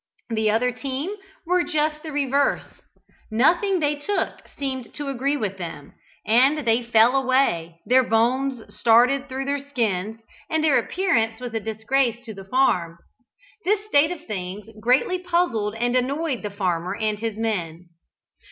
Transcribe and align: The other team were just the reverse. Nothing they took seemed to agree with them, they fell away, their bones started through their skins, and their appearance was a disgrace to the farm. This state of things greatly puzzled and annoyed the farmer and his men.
The 0.31 0.49
other 0.49 0.71
team 0.71 1.15
were 1.45 1.63
just 1.63 2.01
the 2.01 2.11
reverse. 2.11 2.65
Nothing 3.29 3.79
they 3.79 3.93
took 3.93 4.47
seemed 4.57 4.95
to 4.95 5.09
agree 5.09 5.37
with 5.37 5.59
them, 5.59 5.93
they 6.25 6.81
fell 6.91 7.15
away, 7.15 7.79
their 7.85 8.01
bones 8.03 8.63
started 8.75 9.29
through 9.29 9.45
their 9.45 9.59
skins, 9.59 10.19
and 10.49 10.63
their 10.63 10.79
appearance 10.79 11.39
was 11.39 11.53
a 11.53 11.59
disgrace 11.59 12.25
to 12.25 12.33
the 12.33 12.45
farm. 12.45 12.97
This 13.63 13.85
state 13.85 14.09
of 14.09 14.25
things 14.25 14.67
greatly 14.79 15.19
puzzled 15.19 15.75
and 15.75 15.95
annoyed 15.95 16.41
the 16.41 16.49
farmer 16.49 16.95
and 16.95 17.19
his 17.19 17.37
men. 17.37 17.87